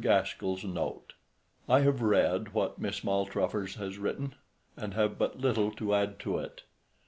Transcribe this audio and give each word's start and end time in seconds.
GASKELL'S 0.00 0.62
NOTE 0.62 1.14
I 1.68 1.80
have 1.80 2.00
read 2.02 2.54
what 2.54 2.78
Miss 2.78 3.02
Maltravers 3.02 3.74
has 3.78 3.98
written, 3.98 4.36
and 4.76 4.94
have 4.94 5.18
but 5.18 5.40
little 5.40 5.72
to 5.72 5.92
add 5.92 6.20
to 6.20 6.38
it. 6.38 6.62